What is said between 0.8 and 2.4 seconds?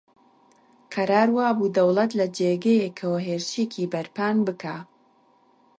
قەرار وا بوو دەوڵەت لە